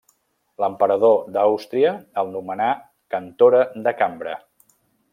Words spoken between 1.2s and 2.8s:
d'Àustria el nomenà